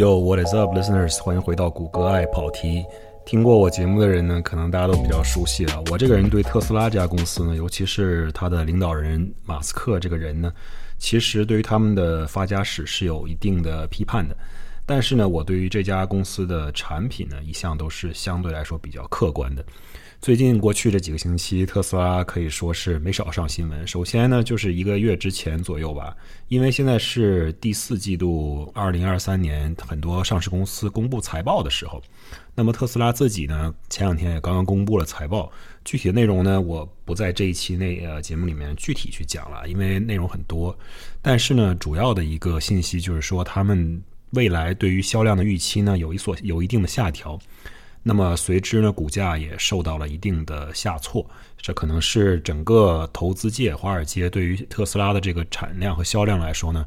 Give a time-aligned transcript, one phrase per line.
[0.00, 1.20] Yo, what is up, listeners？
[1.20, 2.86] 欢迎回到谷歌爱跑题。
[3.26, 5.84] 听过我节目的人呢，可能大家都比较熟悉了。
[5.90, 10.50] 我这个人对特斯拉这家公司呢，尤其是他的领导人马斯克这个人呢，
[10.96, 14.34] 其实对于他们的发家史是有一定的批判的。
[14.90, 19.64] 但是呢，我对于这家公司的产品呢，一向都是相对来说比较客观的。
[20.20, 23.86] 最近过去这几个星期，特斯拉可以说是没少上新闻。
[23.86, 26.16] 首先呢，就是一个月之前左右吧，
[26.48, 32.02] 因为现在是第四季度，二零二三年，很多上市公司公布财报的时候。
[32.56, 35.52] 那么特斯拉自己呢，前两天也刚刚公布了财报，
[35.84, 40.76] 具体的内容呢，我不在这一期内呃节目里面具体去讲了，因为内容很多。
[41.22, 47.38] 但是呢，主要的一个信息就是说，他们未来对于销量的预期呢，有一所有一定的下调。
[48.02, 51.28] 那么随之呢，股价也受到了一定的下挫，
[51.60, 56.86] 这可能是整个投资界、华尔街对于特斯拉的这个产量和销量来说呢，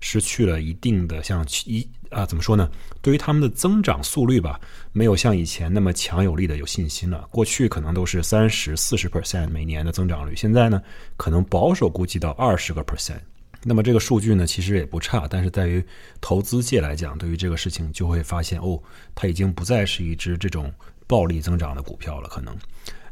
[0.00, 2.70] 失去了一定的像一啊怎么说呢？
[3.00, 4.60] 对于他们的增长速率吧，
[4.92, 7.26] 没有像以前那么强有力的有信心了。
[7.30, 10.82] 过去可能都是三十四十 percent 每年的增长率，现在呢，
[11.16, 13.20] 可能保守估计到二十个 percent。
[13.62, 15.84] 那么这个数据呢，其实也不差，但是在于
[16.20, 18.80] 投资界来讲，对于这个事情就会发现，哦，
[19.14, 20.72] 它已经不再是一只这种
[21.06, 22.28] 暴力增长的股票了。
[22.28, 22.56] 可能，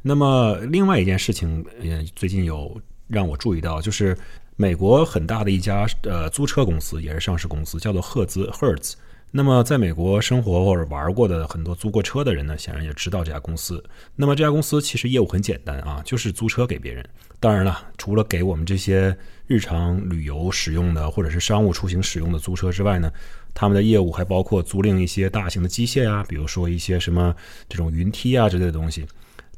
[0.00, 4.16] 那么另外一件事情，呃，最近有让我注意到，就是
[4.56, 8.94] 美国很大的一家呃租车公司，也是上市公司，叫做赫兹 （Hertz）。
[9.30, 13.82] 那么，在美国生活或者玩过的很多租过车的人呢，显然也知道这家公司。
[14.16, 17.06] 那么这家公司其实业务很简单啊，就是租车给别人。
[17.38, 19.14] 当然了，除了给我们这些
[19.46, 23.12] 日常旅游使用的或者是商务出行使用的租车之外呢，
[23.52, 27.34] 他们的业务还包括租赁一些大型的机械啊，比如说一些什么
[27.68, 29.06] 这种云梯啊之类的东西。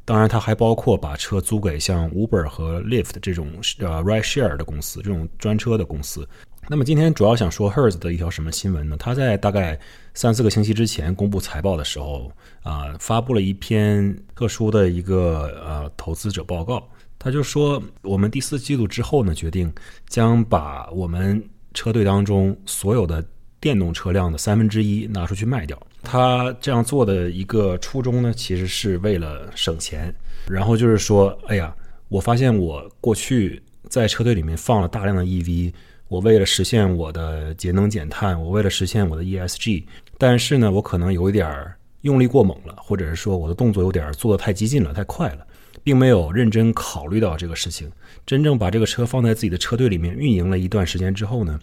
[0.03, 3.49] 当然，它还包括把车租给像 Uber 和 Lyft 这种
[3.79, 6.27] 呃 ride share 的公司，这种专车的公司。
[6.69, 8.95] 那么今天主要想说 Hertz 的一条什么新闻呢？
[8.97, 9.77] 他在大概
[10.13, 12.31] 三四个星期之前公布财报的时候
[12.63, 16.87] 啊，发布了一篇特殊的一个呃投资者报告。
[17.19, 19.73] 他就说，我们第四季度之后呢，决定
[20.07, 21.43] 将把我们
[21.73, 23.23] 车队当中所有的
[23.59, 25.77] 电动车辆的三分之一拿出去卖掉。
[26.03, 30.13] 他这样做的一个初衷呢，其实是为了省钱。
[30.47, 31.75] 然后就是说，哎呀，
[32.07, 35.73] 我发现我过去在车队里面放了大量的 EV。
[36.11, 39.85] 我为了实现我的节能减碳，我为了实现我的 ESG，
[40.17, 45.47] 但是呢，我可能有一点儿用力过猛了，或者是说我的动作有点做的太激进了、太快了，
[45.85, 47.89] 并没有认真考虑到这个事情。
[48.25, 51.57] 真正把这个车放在自己的车队里面运营了一段时间之后呢，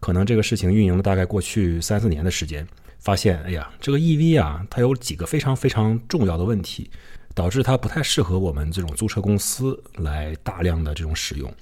[0.00, 2.66] 可能这个事情运营了大概过去三四年的时间，
[3.00, 6.90] 发现，哎呀，这个 EV 啊，它有几个非常非常重要的问题，
[7.34, 11.52] 导致它不太适合我们这种租车公司来大量的这种使用。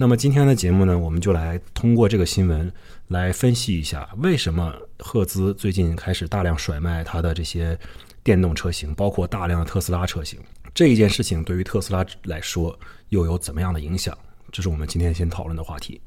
[0.00, 2.72] 那么今天的节目呢，我们就来通过这个新闻
[3.08, 7.78] 来分析一下，为什么赫兹最近开始大量甩卖它的这些
[8.22, 10.40] 电动车型，包括大量的特斯拉车型。
[10.72, 12.74] 这一件事情对于特斯拉来说
[13.10, 14.16] 又有怎么样的影响？
[14.50, 16.00] 这是我们今天先讨论的话题。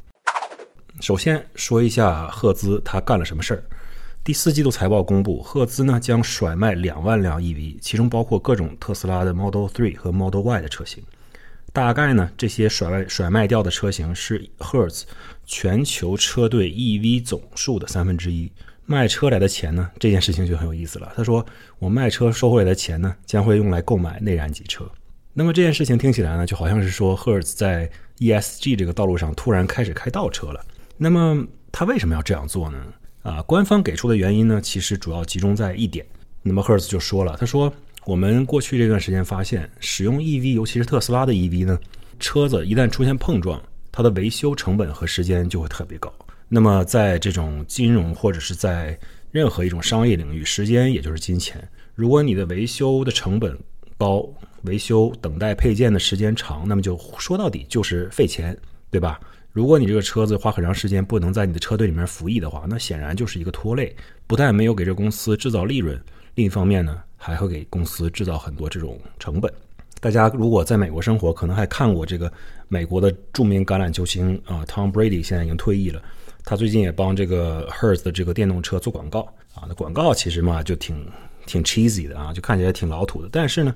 [1.00, 3.64] 首先说一下赫兹他干了什么事儿。
[4.24, 11.04] 第四季度财报公布，赫兹呢将甩卖两万辆 EV，其中包括各种特斯拉的 Model Three 和 Model Y 的车型。
[11.74, 15.02] 大概呢，这些甩卖甩卖掉的车型是 Hertz
[15.44, 18.50] 全球车队 EV 总数的三分之一。
[18.86, 21.12] 卖车来的钱呢，这件事情就很有意思了。
[21.16, 21.44] 他说，
[21.80, 24.86] 我卖车收回来的钱呢，将会用来购买内燃机车。
[25.34, 30.64] 那么这件事情听起来呢，就好像是说 Hertz 在 ESG 这个道路上突然开始开倒车了。
[30.96, 32.78] 那么他为什么要这样做呢？
[33.24, 36.06] 啊，官方给出的原因呢，其实主要集中在一点。
[36.44, 37.74] 那么 Hertz 就说了，他说。
[38.06, 41.80] 我们过去这段时间发现，使用 EV，尤其是特斯拉的 EV 呢，
[42.20, 43.62] 车子一旦出现碰撞，
[43.94, 46.14] 它的维修成本和时间就会特别高。
[46.50, 48.98] 那么，在这种金融或者是在
[49.32, 51.66] 任何一种商业领域，时间也就是金钱。
[51.96, 53.58] 如果你的维修的成本
[53.98, 54.28] 高，
[54.64, 58.56] 维修等待配件的时间长，那么就说到底就是费钱，
[58.92, 59.18] 对吧？
[59.54, 63.96] 如果你这个车子花很长时间不能在你的车队里面服役的话，那显然就是一个拖累，
[64.28, 65.98] 不但没有给这公司制造利润，
[66.36, 67.02] 另一方面呢？
[67.24, 69.52] 还会给公司制造很多这种成本。
[70.02, 72.32] 大家如果在美国生活，可能还看过这个
[72.68, 76.02] 美国的著名橄榄球星啊，Tom Brady 现在已经退役了。
[76.44, 79.22] 他最近也帮这个 Hertz 的这个电动车做广告
[79.56, 79.64] 啊。
[79.66, 81.08] 那广告其实嘛，就挺
[81.46, 83.30] 挺 cheesy 的啊，就看起来挺老土的。
[83.32, 83.74] 但是呢，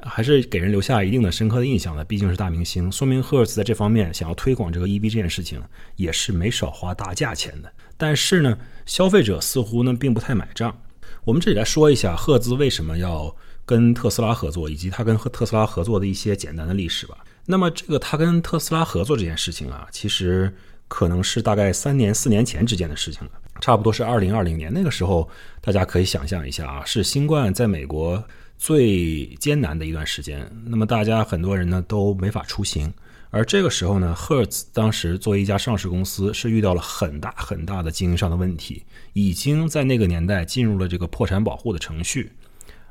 [0.00, 2.02] 还是给人留下一定的深刻的印象的。
[2.02, 5.62] 毕竟是大明星，说明 Hertz 在这方面想要推广这个 EV 这件事情，
[5.96, 7.70] 也是没少花大价钱的。
[7.98, 10.74] 但是呢，消费者似乎呢并不太买账。
[11.24, 13.34] 我们这里来说一下赫兹为什么要
[13.64, 17.18] 跟特斯拉合作，以及他跟特斯拉合作的一些简单的历史吧。
[17.46, 20.52] 那么，这个他跟特斯拉合作这件事情啊，其实
[20.88, 23.30] 可能是大概三年、四年前之间的事情了。
[23.60, 25.28] 差不多是二零二零年那个时候，
[25.60, 28.22] 大家可以想象一下啊，是新冠在美国
[28.58, 30.50] 最艰难的一段时间。
[30.64, 32.92] 那么大家很多人呢都没法出行，
[33.34, 38.84] 而这个时候呢，Hertz 当时作为一家上市公司，是遇到了很大很大的经营上的问题，
[39.14, 42.30] 已经在那个年代进入了这个破产保护的程序。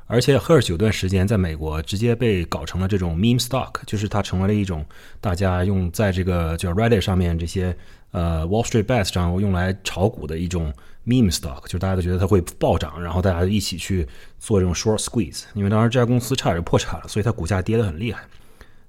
[0.08, 4.84] 而且 Hertz 有段时间在美国直接被搞成了这种 meme stock，就是它成为了一种
[5.20, 7.74] 大家用在这个叫 Reddit 上面这些
[8.10, 10.74] 呃 Wall Street Bets 上用来炒股的一种
[11.06, 14.06] meme stock，就是大家都觉得它会暴涨，然后大家一起去
[14.40, 15.44] 做这种 short squeeze。
[15.54, 18.24] 因为当时这家公司差点就破产了，所以它股价跌得很厉害。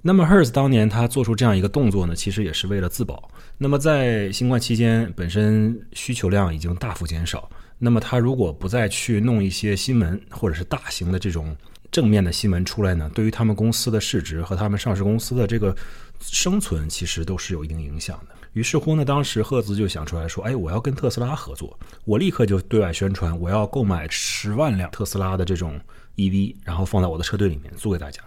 [0.05, 3.31] 那么 Hertz 当年他做出这样一个动作呢，其实也是为了自保。
[3.57, 7.49] 那么在新冠期间，本身需求量已经大幅减少。
[7.79, 11.55] 那么他如果不再去弄一些新闻或者是大型的这种
[11.89, 15.73] 正面的新闻出来呢，对于他们公司的市值和他们上市公司的这个
[16.19, 18.35] 生存，其实都是有一定影响的。
[18.51, 25.79] 于是乎呢，当时赫兹就想出来说：“哎，我要跟特斯拉合作，我立刻就对外宣传，我要购买十万辆特斯拉的这种
[26.17, 28.21] EV，然后放在我的车队里面租给大家。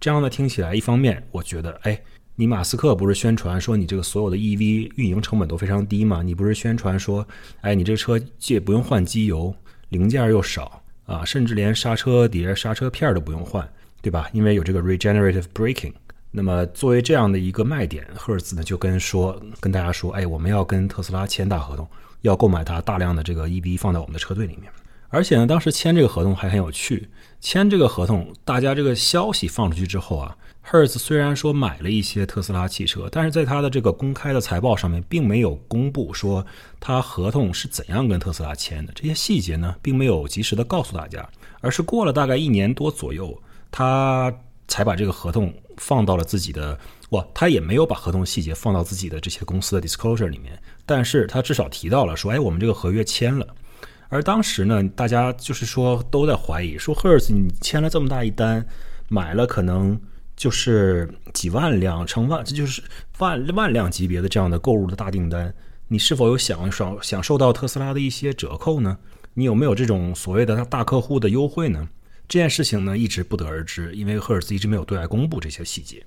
[0.00, 2.00] 这样呢，听起来一方面我觉得，哎。”
[2.40, 6.22] 你马斯克不是宣传说你这个所有的 EV 运营成本都非常低吗？
[6.22, 7.26] 你不是宣传说，
[7.62, 9.52] 哎，你这车既不用换机油，
[9.88, 13.68] 零件又少啊，甚至连刹车碟、刹车片都不用换，
[14.00, 14.30] 对吧？
[14.32, 15.92] 因为有这个 regenerative braking。
[16.30, 21.88] 那么作为这样的一个卖点，赫尔兹呢就跟说跟大家说，哎，我们要跟特斯拉签大合同，
[22.20, 24.70] 要购买它大量的这个 EV 放在我们的车队里面。
[25.08, 27.08] 而且呢，当时签这个合同还很有趣，
[27.40, 30.36] 签这个合同，大家这个消息放出去之后啊。
[30.70, 36.44] Hertz 虽然说买了一些特斯拉汽车，但是在他的这个公开的财报上面，并没有公布说
[36.78, 38.92] 他合同是怎样跟特斯拉签的。
[38.94, 41.26] 这些细节呢，并没有及时的告诉大家，
[41.62, 43.34] 而是过了大概一年多左右，
[43.70, 44.30] 他
[44.66, 46.78] 才把这个合同放到了自己的
[47.10, 53.46] 哇，他也没有把合同细节放到自己的这些公司的 disclosure 里面，但是他至少提到了说，哎，我们这个合约签了。
[54.08, 58.66] 而当时呢，大家就是说都在怀疑，说 Hertz 你签了这么大一单，
[59.08, 60.00] 买了可能。
[60.38, 62.80] 就是几万辆、成万，这就是
[63.18, 65.52] 万万辆级别的这样的购入的大订单，
[65.88, 68.98] 你是否有享受享受到特斯拉的一些折扣呢？
[69.34, 71.88] 你有没有这种所谓的大客户的优惠呢？
[72.28, 76.06] 这件事情呢，一直不得而知，因为赫尔兹一直没有对外公布这些细节。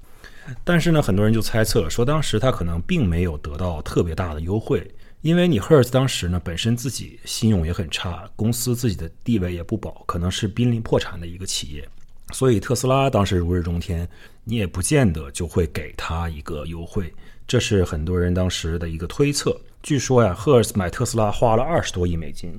[0.63, 4.89] 但是呢，很多人就猜测说，当时他可能并没有得到特别大的优惠，
[5.21, 11.87] 因为你赫尔兹当时呢本身自己信用也很差，公司自己的地位也不保，可能是濒临破产的一个企业。
[12.33, 14.07] 所以特斯拉当时如日中天，
[14.43, 17.13] 你也不见得就会给他一个优惠，
[17.45, 19.55] 这是很多人当时的一个推测。
[19.83, 22.57] 据说呀，赫尔斯买特斯拉花了二十多亿美金，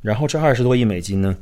[0.00, 1.36] 然后这二十多亿美金呢，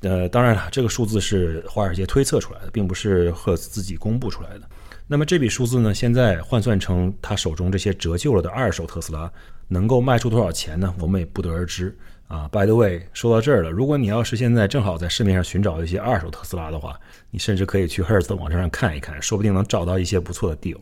[0.00, 4.68] 呃，当然了，这个数字是华尔街推测出来的，并不是赫尔斯自己公布出来的。
[5.06, 9.30] 那么这笔数字呢，现在换算成他手中这些折旧了的二手特斯拉，
[9.68, 10.94] 能够卖出多少钱呢？
[10.98, 11.96] 我们也不得而知。
[12.26, 16.98] 啊，By the way，说到这儿了，如果你要是现在正好在市面上寻找一些二手特斯拉的话，
[17.30, 20.78] 你甚至可以去 Hertz 的网站上看一看，说不定能找到一些不错的 deal。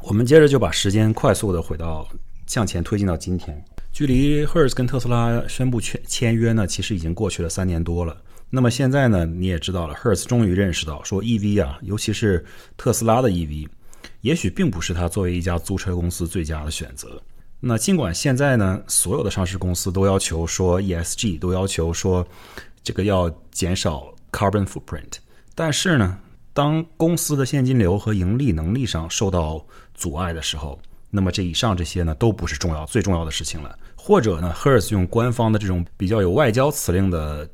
[0.00, 2.08] 我们接着就把时间快速的回到
[2.46, 3.62] 向前推进到今天，
[3.92, 8.16] 距离 Hertz 跟特斯拉宣布签签约呢，其实已经过去了三年多了。
[8.52, 12.44] 那么现在呢，你也知道了，Hertz 终于认识到说 EV 啊，尤其是
[12.76, 13.68] 特斯拉的 EV，
[14.22, 17.22] 也许并不是它作为一家租车公司最佳的选择。
[17.60, 22.26] 那尽管现在呢，所有的上市公司都要求说 ESG，都要求说
[22.82, 25.18] 这个要减少 carbon footprint，
[25.54, 26.18] 但是呢，
[26.52, 33.78] 当公司的现金流和盈利能力上受到阻碍的时候，那么这以上这些呢，都不是重要最重要的事情了。
[33.94, 37.48] 或者呢，Hertz 用官方的这种比较有外交辞令的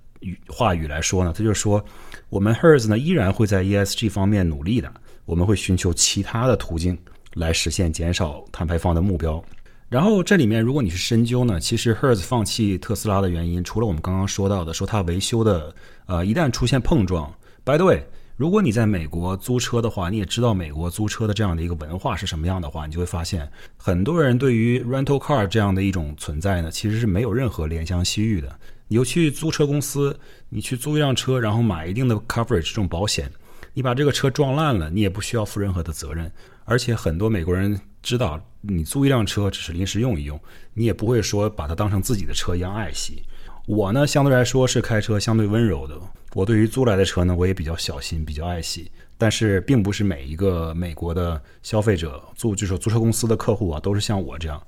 [0.49, 1.85] 话语来说呢，他就说
[2.28, 4.92] 我们 Hertz 呢依然会在 ESG 方面努力的，
[5.25, 6.97] 我们会寻求其他的途径
[7.35, 9.45] 来实现减少碳排放的目标。
[9.88, 15.73] 然后这里面，如果你是深究呢，其实 Hertz 放弃特斯拉的原因，除了我们刚刚说到的，说它维修的，
[16.06, 18.02] 呃，一旦出现碰撞，By the way，
[18.37, 28.59] 如果你在美国租车的话，你也知道美国租车的这样的一个文化是什么样的话，你就会发现，很多人对于 rental car 这样的一种存在呢，其实是没有任何怜香惜玉的。
[28.88, 33.31] 你去租车公司，你去租一辆车，然后买一定的 coverage 这种保险，
[33.75, 36.31] 你把这个车撞烂了，你也不需要负任何的责任。
[36.64, 40.38] 而且很多美国人知道，你租一辆车只是临时用一用，
[40.75, 43.23] 你也不会说把它当成自己的车一样爱惜。
[43.66, 45.99] 我呢，相对来说是开车相对温柔的。
[46.35, 48.90] 我对于租来的车呢，我也比较小心，比较爱惜。
[49.19, 54.62] 但是，并不是每一个美国的消费者租就是租车公司的客户啊，都是像我这样。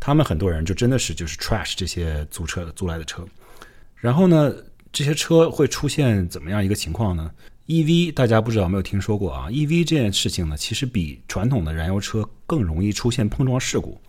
[0.00, 3.22] 他们很多人就真的是就是 trash 这些租车租来的车。
[4.00, 4.52] 然后呢，
[4.90, 7.30] 这些车会出现怎么样一个情况呢
[7.66, 14.00] ？EV 大家不知道有没有听说过啊？EV 这件事情呢，其实比传统的燃油车更容易出现碰撞事故。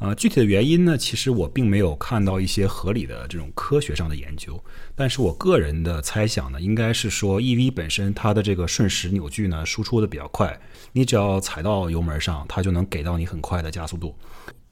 [0.00, 4.58] 呃，具体的原因呢，其实我并没有看到一些合理的这种科学上的研究，
[4.96, 10.58] 但是我个人的猜想呢，应该是说 EV 本身它的这个瞬时扭矩呢输出的比较快，
[10.92, 14.16] 你只要踩到油门上，它就能给到你很快的加速度。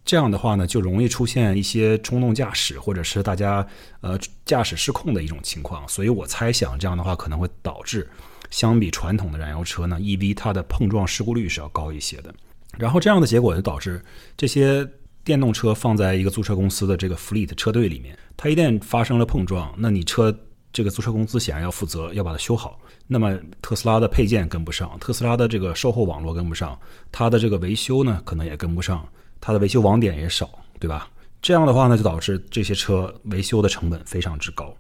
[0.09, 3.67] 这样的话呢，就容易出现一些冲动驾驶，或者是大家
[4.01, 5.87] 呃驾驶失控的一种情况。
[5.87, 8.09] 所以我猜想，这样的话可能会导致
[8.51, 12.35] 相比传统的燃油车呢，EV 它的碰撞事故率是要高一些的。
[12.79, 14.03] 然后这样的结果就导致
[14.35, 14.89] 这些。
[15.25, 20.35] 电动车放在一个租车公司的这个 fleet 车队里面，它一旦发生了碰撞，那你车
[20.73, 22.81] 这个租车公司显然要负责，要把它修好。
[23.07, 26.79] 那么特斯拉的配件跟不上，特斯拉的这个售后网络跟不上，
[27.13, 29.07] 它的这个维修呢可能也跟不上，
[29.41, 31.09] 它的维修网点也少，对吧？
[31.41, 34.77] 这样的话呢，就导致这些车维修的成本非常之高。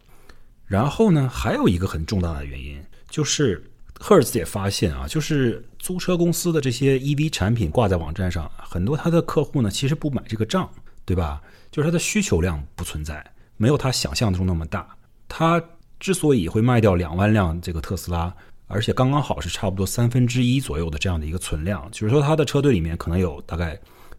[0.66, 3.64] 然后呢，还有一个很重大的原因就是。
[4.00, 10.70] 赫尔兹也发现啊，就是租车公司的这些 EV 产品挂在网站上，很多他的客户呢，其实不买这个账，
[11.04, 11.42] 对吧？
[11.72, 14.86] 就是他的需求量不存在，没有他想象中那么大。
[15.26, 15.60] 他
[15.98, 18.32] 之所以会卖掉两万辆这个特斯拉，
[18.68, 23.76] 而且刚刚好是差不多三分之一左右的这样的一个存量，就是说他的车队里面可能有大概，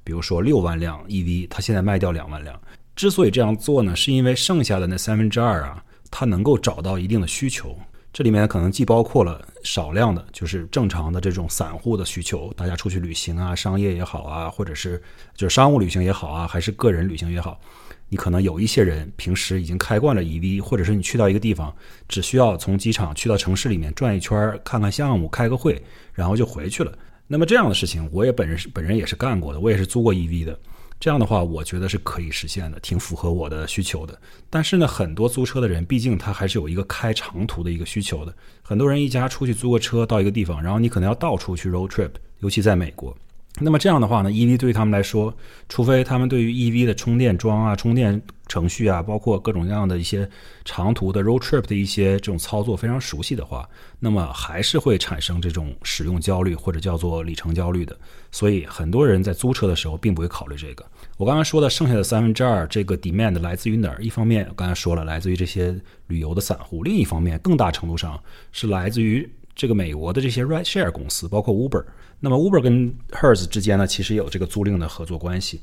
[0.10, 2.60] 比如说六万辆 EV，他现在卖掉两万辆。
[2.96, 7.78] 之所以这样做呢，是因为剩下的那三分之二啊，他能够找到一定的需求。
[8.12, 15.00] 这里面可能既包括了少量的，就是正常的这种散户的需求，大家出去旅行啊，商业也好啊，或者是
[15.36, 17.62] 就是商务旅行也好啊，还是个人旅行也好，
[18.10, 21.72] 你可能有一些人平时已经开惯了 EV，或者是你去到一个地方，
[22.08, 25.80] 只需要从机场去到城市里面转一圈，看看项目，开个会，
[26.16, 26.92] 然后就回去了。
[27.32, 30.60] 那么这样的事情，我也本人是本人也是干过的，我也是租过 EV 的。
[31.00, 34.20] 这样的话，我觉得是可以实现的，挺符合我的需求的。
[34.50, 38.34] 但是呢，很多租车的人，毕竟他还是有一个开长途的一个需求的。
[38.64, 42.10] 很多人一家出去租个车到一个地方，然后你可能要到处去 road trip，
[42.40, 43.16] 尤其在美国。
[43.60, 45.32] 那么这样的话呢，EV 对于他们来说，
[45.70, 50.30] 除非他们对于 EV 的充电桩啊、充电程序啊，包括各种各样的一些
[50.66, 57.98] 长途的 road trip 的一些这种操作非常熟悉的话，那么还是会产生这种使用焦虑或者叫做里程焦虑的。
[58.32, 60.86] 所以很多人在租车的时候并不会考虑这个。
[61.16, 64.04] 我刚才说的剩下的三分之二，这个 demand 来自于哪儿？
[64.04, 65.74] 一方面我刚才说了，来自于这些
[66.08, 71.86] 旅游的散户；另一方面，更大程度上是来自于这个美国的这些 ride share 公司，包括 Uber。
[72.22, 75.62] 那么 Uber 跟 Hertz 之间呢，其实有这个租赁的合作关系，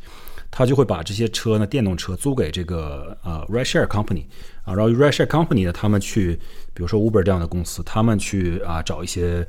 [0.51, 4.25] 他就会把这些车呢，电动车租给这个呃 Ride Share Company
[4.65, 6.35] 啊，然后 Ride Share Company 呢，他们去，
[6.73, 9.47] 比如说 Uber 这样的公司，他们去啊找一些，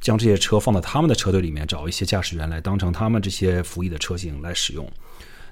[0.00, 4.90] 将这些车放到他们的车队里面，找一些驾驶员来当成他们这些服役的车型来使用。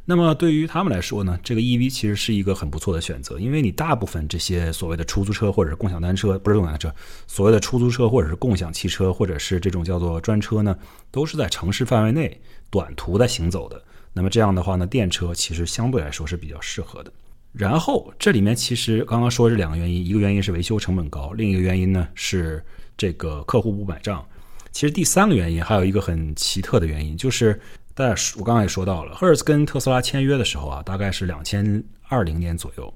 [0.07, 6.95] 那么对于他们来说呢，这个 EV 其实是一个很不错的选择，因为你大部分这些所谓的出租车或者是共享单车，不是共享单车，
[7.27, 10.77] 所谓的出租车或者是共享汽车或者是这种叫做专车呢，
[11.11, 13.83] 都是在城市范围内短途在行走的。
[14.15, 17.13] 那么这样的话呢，电车其实相对来说是比较适合的。
[17.53, 22.65] 然后这里面其实刚刚说这两个原因，一个原因是维修成本高，另一个原因呢是
[22.97, 24.27] 这个客户不买账。
[24.73, 27.61] 其实第三个原因还有一个很奇特的原因，就是。
[27.97, 32.93] 大家我刚刚也说到了，赫尔兹跟特斯拉签约的时候啊，大概是两千二零年左右。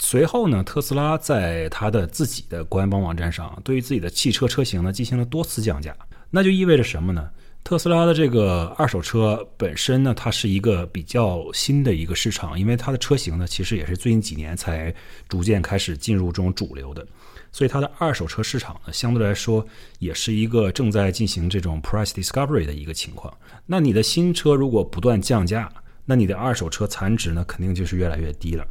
[0.00, 5.96] 随后呢，特斯拉在它的自己的官方网站上，对于自己的汽车车型呢进行了多次降价。
[6.30, 7.30] 那就意味着什么呢？
[7.64, 14.94] 特斯拉的这个二手车本身呢，它是一个比较新的一个市场，因为它的车型呢，其实也是最近几年才
[15.28, 17.06] 逐渐开始进入这种主流的。
[17.52, 19.66] 所以它的二手车市场呢，相对来说
[19.98, 23.32] 也是一个正在进行这种 price discovery 的一个情况。
[23.66, 25.70] 那你的新车如果不断降价，
[26.06, 28.66] 那你的二手车残值呢，肯定就是越来越低了，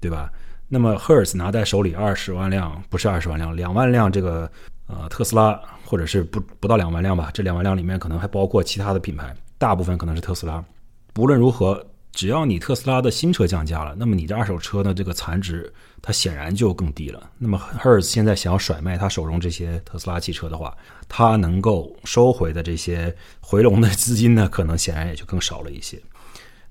[0.00, 0.30] 对吧？
[0.68, 4.50] 那么 Hers 拿在手里二十万辆，不是二十万辆，两万辆这个
[4.88, 7.30] 呃特斯拉，或者是不不到两万辆吧？
[7.32, 10.64] 这两万辆里面可能还包括其他的品牌，大部分可能是特斯拉。
[11.12, 11.86] 不论如何。
[12.10, 14.92] 只要你特斯拉的新车降价了，那么你的二手车呢？
[14.92, 17.30] 这个残值它显然就更低了。
[17.38, 20.76] 那么 Hertz 现在想要甩卖他手中这些特斯拉汽车的话，
[21.06, 26.00] 他能够收回的这些回笼的资金呢，可能显然也就更少了一些。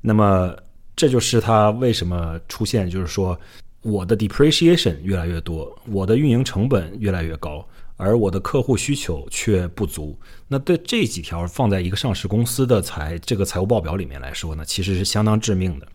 [0.01, 0.53] 那么
[0.97, 3.39] 这就是他为什么出现，就是说
[3.83, 7.65] 我的 depreciation 越来越多，我的运营成本越来越高。
[7.97, 15.87] 而我的客户需求却不足，那对这几条放在一个上市公司的财这个财务报表里面来说呢，其实是相当致命的。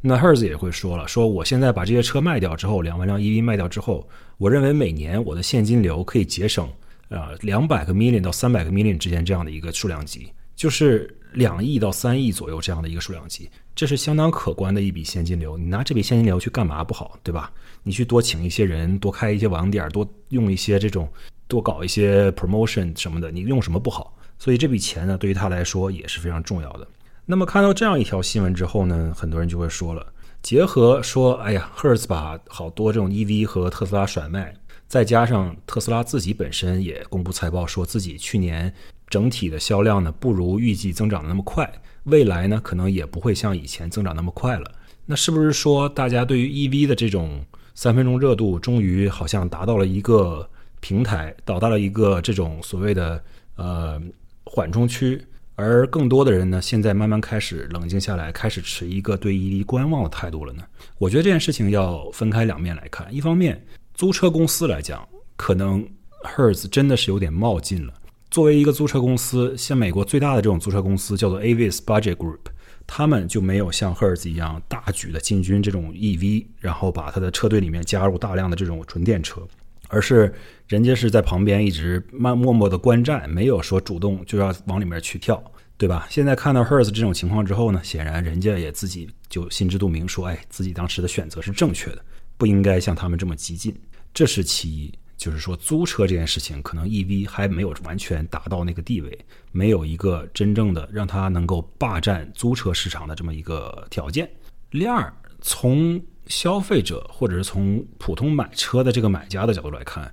[0.00, 6.66] 那 Hertz 也会说了，说我现在把这些车卖掉之后，两万辆 EV 卖掉之后，我认为每年我的现金流可以节省
[7.08, 15.58] 啊两百个 million 到三百个 million 之间这样的一个数量级，就是两亿到三亿左右这样的一个数量级，这是相当可观的一笔现金流。
[15.58, 17.52] 你拿这笔现金流去干嘛不好，对吧？
[17.82, 21.08] 你去多请一些人，多开一些网点，多用一些这种。
[21.50, 24.16] 多搞一些 promotion 什么的，你用什么不好？
[24.38, 26.86] 所以这笔钱呢，对于他来说也是非常重要的。
[27.26, 30.06] 那么看到这样一条新闻之后呢，很多人就会说了，
[30.40, 34.54] 结合说，哎呀，Hertz 把好多这种 EV 和特斯拉甩卖，
[34.86, 38.72] 再加上特斯拉自己本身也公布财报，说自己去年
[39.08, 41.70] 整体的销量呢不如预计增长的那么快，
[42.04, 44.70] 未来呢可能也不会像以前增长那么快了。
[45.06, 50.48] 那是不是说大家对于 EV 的这种三分钟热度，终于好像达到了一个
[50.80, 53.22] 平台，达到了一个这种所谓的
[53.56, 54.00] 呃
[54.44, 55.24] 缓冲区？
[55.56, 60.62] 而更多的人呢，现在慢慢开始冷静下来，开始持一个对 EV 观望的态度了呢。
[60.96, 63.06] 我觉得这件事情要分开两面来看。
[63.14, 65.06] 一方面，租车公司来讲，
[65.36, 65.86] 可能
[66.24, 67.92] Hertz 真的是有点冒进了。
[68.30, 72.38] 作为一个租车公司，像美国最大的这种租车公司叫做 Avis Budget Group，
[72.86, 79.46] 他们就没有像 Hertz 一样大举的进军这种 EV，然后把他的车队里面加入大量的这种纯电车。
[79.90, 80.32] 而是
[80.68, 85.42] 人家是在旁边一直慢默默的观战，没有说主动就要往里面去跳，
[85.76, 86.06] 对吧？
[86.08, 92.04] 现在看到 Hers 这种情况之后呢，显然人家也自己就心知肚明，说，哎，自己当时的选择是正确的，
[92.36, 93.74] 不应该像他们这么激进。
[94.14, 99.18] 这是其一，就是说租车这件事情，可能 EV 还没有完全达到那个地位，
[99.52, 104.30] 没有一个真正的让它能够霸占租车市场的这么一个条件。
[104.70, 110.10] 第二，从消费者或者是从普通买车的这个买家的角度来看，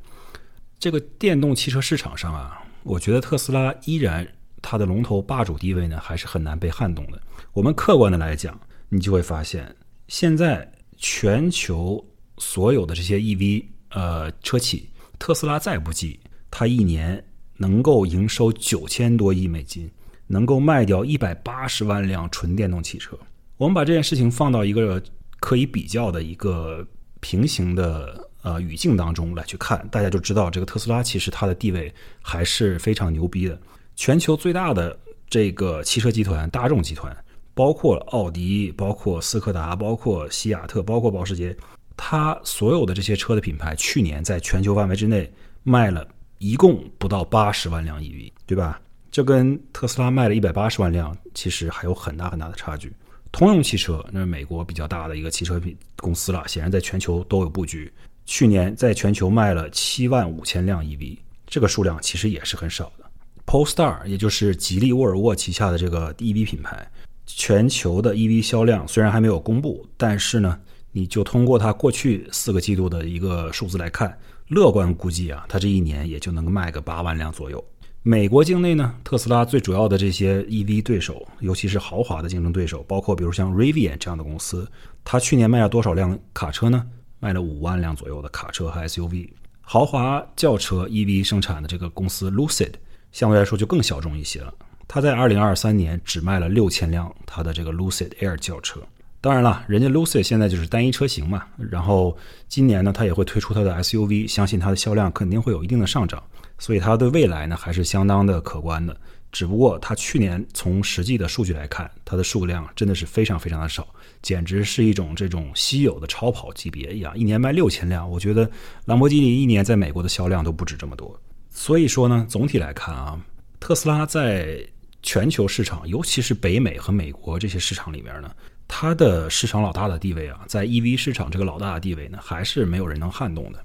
[0.80, 4.28] 这个电动汽车市场上啊，我觉得特斯拉依然
[4.62, 7.22] 它的龙头霸主地位呢，还是很难被撼动的。
[7.54, 8.60] 我们客观的来讲，
[8.90, 9.74] 你就会发现，
[10.08, 12.04] 现在全球
[12.40, 16.20] 所有的这些 EV 呃车企，特斯拉再不济，
[16.50, 17.24] 它一年
[17.58, 19.88] 能够营收九千多亿美金，
[20.26, 23.16] 能够卖掉一百八十万辆纯电动汽车。
[23.58, 25.00] 我们把这件事情放到一个。
[25.40, 26.86] 可以比较的一个
[27.20, 33.60] 平行的呃语境当中来去看，大家就知道这个特斯拉其实它的地位还是非常牛逼的。
[33.96, 34.98] 全球最大的
[35.30, 37.16] 这个汽车集团大众集团，
[37.54, 41.56] 包括奥迪、包括斯柯达、包括西雅特、包括保时捷，
[41.96, 45.32] 它所有的这些车的品牌，去年在全球范围之内
[45.64, 48.80] 卖了一共不到八十万辆 EV，对吧？
[49.10, 52.94] 这跟特斯拉卖了一百八十万辆，其实还有很大很大的差距。
[53.32, 57.92] 通用汽车那是美国比较大的一个汽车品公司了，显然在全球都有布局。
[58.26, 63.06] 去年在全球卖了七万五千辆 EV，这个数量其实也是很少的。
[63.46, 66.86] Polestar 也就是吉利沃尔沃旗下的这个 EV 品牌，
[67.26, 70.60] 全球的 EV 销量虽然还没有公布，但是呢，
[70.92, 77.64] 你就通过它过去四个季度的一个数字来看，乐观估计啊，它这一年也就能卖个八万辆左右。
[78.10, 84.66] 美国境内呢，特斯拉最主要的这些 EV 对手，尤其是豪华的竞争对手，包括比如像 Rivian 这样的公司，
[85.04, 86.88] 它去年卖了多少辆卡车呢？
[87.20, 89.28] 卖了五万辆左右的卡车和 SUV。
[89.60, 92.72] 豪华轿车 EV 生产的这个公司 Lucid
[93.12, 94.54] 相对来说就更小众一些了，
[94.88, 98.80] 它在2023年只卖了六千辆它的这个 Lucid Air 轿车。
[99.28, 106.24] 当然了，人家 Lucy 现在就是单一车型嘛，然后今年呢，它也会推出它的 SUV，相信它的销量肯定会有一定的上涨。
[106.58, 108.98] 所以它对未来呢还是相当的可观的，
[109.30, 113.86] 只不过它去年从实际的数据来看，它的数量真的是非常非常的少，
[114.22, 118.50] 简直是一种这种稀有的超跑级别一样，一年卖六千辆，我觉得
[118.86, 121.20] 兰博基尼一年在美国的销量都不止这么多。
[121.50, 123.20] 所以说呢，总体来看啊，
[123.60, 124.66] 特斯拉在
[125.04, 128.32] 全球市场，尤其是北美和美国这些市场里面呢，
[128.68, 133.64] 它的市场老大的地位啊，在 EV 市场这个老大的地位呢，还是没有人能撼动的。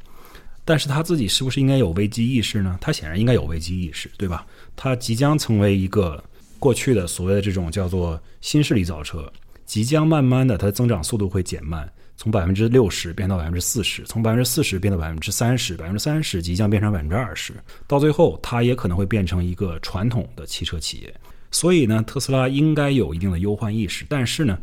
[0.65, 2.79] 但是他自己是不是应该有危机意识呢？
[2.81, 4.47] 他显然应该有危机意识，对吧？
[4.77, 6.23] 他即将成为一个
[6.61, 9.31] 过去的所谓的这种叫做新势力造车，
[9.67, 17.53] 即将慢慢的它的增长速度会减慢，从百分之六十变到百分之四十，从百分之四十变到百分之三十，百分之三十即将变成百分之二十，
[17.89, 21.13] 到最后它也可能会变成一个传统的汽车企业。
[21.51, 24.57] 所以呢，特斯拉应该有一定的忧患意识，但是呢，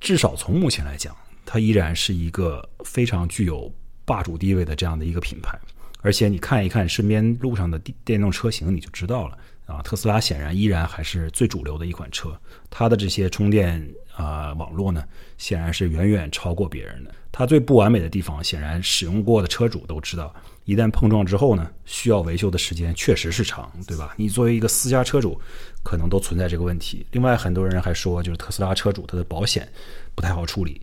[0.00, 3.72] 至少从目前来讲，它依然是一个非常具有。
[4.08, 5.58] 霸主地位的这样的一个品牌，
[6.00, 9.82] 而且你看一看身边路上的电电动车型，你就知道了啊。
[9.82, 15.04] 特斯拉显然依然还是最主流的一款车，它的这些充电啊网络呢，
[15.38, 17.12] 显然是远远超过别人的。
[17.32, 20.32] 它最不完美的地方，显然使用过的车主都知道，
[20.66, 24.14] 一旦碰撞之后呢，需要维修的时间确实是长，对吧？
[24.18, 25.40] 你作为一个私家车主，
[25.82, 27.06] 可能都存在这个问题。
[27.12, 29.66] 另外，很多人还说，就是特斯拉车主他的保险
[30.14, 30.78] 不太好处理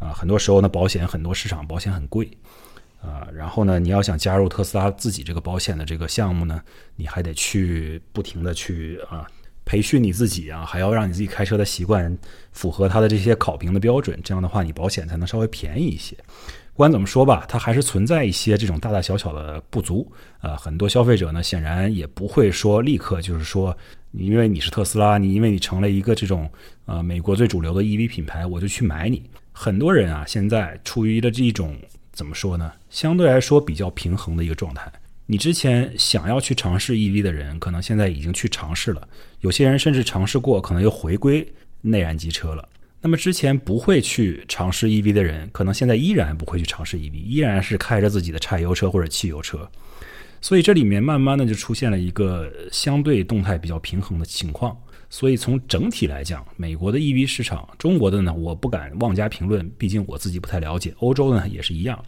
[0.00, 2.28] 啊，很多时候呢，保险很多市场保险很贵。
[3.02, 6.60] 啊，然后呢，你要想加入特斯拉自己这个保险的这个项目呢，
[6.96, 9.24] 你还得去不停的去啊
[9.64, 12.16] 培训你自己啊，还要让你自己开车的习惯
[12.50, 16.16] 符合它的这些考评的标准，这样的话你保险才能稍微便宜一些。
[16.76, 20.12] 不管怎么说吧，它还是存在一些这种大大小小的不足。
[20.42, 23.74] 呃，很多消费者呢，显然也不会说立刻就是说，
[24.12, 26.46] 因为你是特斯拉，你因为你成了一个这种
[26.84, 29.22] 呃美国最主流的 EV 品牌，我就去买你。
[29.52, 31.74] 很多人啊，现在处于的这一种
[32.12, 32.70] 怎么说呢？
[32.90, 34.92] 相对来说比较平衡的一个状态。
[35.24, 39.08] 你之前想要去尝试 EV 的人，可能现在已经去尝试了。
[39.40, 42.68] 有些人甚至尝试过，可能又回归内燃机车了。
[43.06, 49.70] 那么之前不会去尝试 EV 的人，可能现在依然不会去尝试 EV，依然是开着自己的柴油车或者汽油车。
[50.40, 54.76] 所以这里面慢慢的就出现了一个相对动态比较平衡的情况。
[55.08, 60.92] 所以从整体来讲，美国的 EV 市场，中国的呢，我不敢妄加评论，毕竟我自己不太了解。
[60.98, 62.04] 欧洲呢也是一样，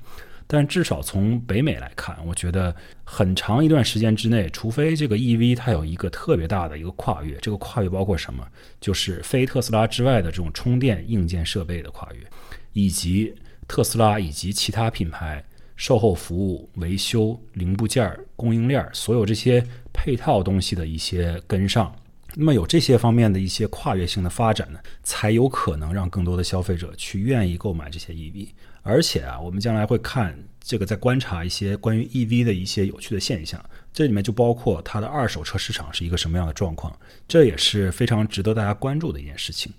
[0.51, 8.45] 但至少从北美来看，我觉得很长一段时间之内，除非这个 EV 它有一个特别大的一个跨越，这个跨越包括什么？
[8.81, 12.27] 就是非特斯拉之外的这种充电硬件设备的跨越，
[12.73, 13.35] 以及
[13.69, 15.45] 特斯拉以及其他品牌
[15.77, 21.95] 售后服务、维修、零部件、供应链所有这些配套东西的一些跟上。
[22.35, 28.49] 那么有这些方面的一些跨越性的发展呢，才有可能让更多的消费者去愿意购买这些 EV。
[28.88, 33.62] 而且啊，我们将来会看这个，在观察一些关于 EV 的一些有趣的现象。
[33.92, 36.98] 这里面就包括它的二手车市场是一个什么样的状况，
[37.29, 39.70] 这也是非常值得大家关注的一件事情。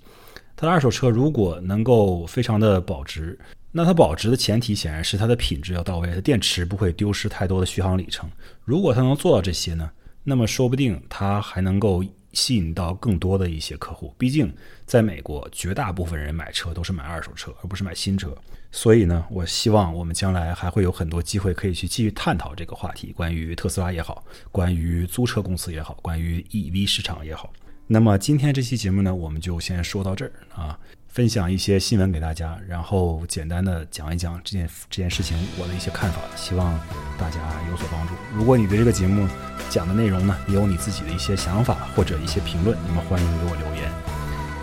[0.56, 3.36] 它的二手车如果能够非常的保值，
[3.72, 8.30] 那它保值的前提显然是它的品质要到位，它电池不会丢失太多的续航里程。
[8.64, 9.90] 如果它能做到这些呢，
[10.24, 12.04] 那么说不定它还能够。
[12.40, 14.50] 吸引到更多的一些客户，毕竟
[14.86, 18.34] 在美国，绝大部分人买车都是买二手车，而不是买新车。
[18.72, 27.52] 所以呢，我希望我们将来还会有很多机会可以去继续探讨这个话题，关于特斯拉也好，关于租车公司也好，关于 EV 市场也好。
[27.88, 30.80] 那么今天这期节目呢，我们就先说到这儿啊。
[31.10, 36.80] 分享一些新闻给大家，然后简单的讲一讲这件这件事情我的一些看法，希望
[37.18, 38.14] 大家有所帮助。
[38.34, 39.28] 如果你对这个节目
[39.70, 43.92] 讲的内容呢，也有你自己的一些想法或者一些评论，那么欢迎给我留言。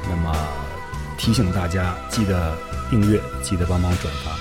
[0.09, 0.33] 那么
[1.19, 2.57] 提醒大家，记得
[2.89, 4.39] 订阅，记得帮忙转发。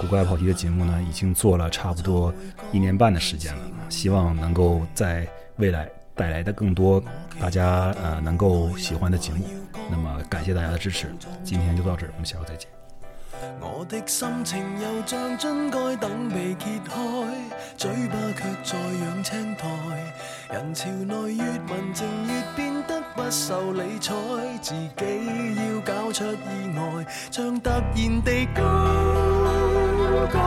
[0.00, 2.34] 古怪跑题的节目呢，已经做了差不多
[2.72, 5.88] 一年半的时间了，希望能够在未来。
[6.16, 7.02] 带来的更多
[7.40, 9.44] 大家呃能够喜欢的节目，
[9.90, 12.68] 那么感谢大家的支持，今天就到这儿，我们下回再见。
[13.60, 16.94] 我的心情又像樽盖等被揭开，
[17.76, 19.68] 嘴巴却在养青苔。
[20.50, 24.14] 人潮内越文静越变得不受理睬，
[24.62, 24.90] 自己
[25.56, 26.36] 要搞出意
[26.76, 28.62] 外，像突然地高
[30.32, 30.38] 歌。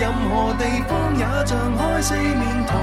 [0.00, 2.74] 任何地方也像开四面台，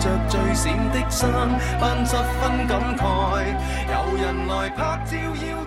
[0.00, 1.30] 着最闪的衫，
[1.78, 3.54] 扮十分感慨。
[3.92, 5.61] 有人来拍照要。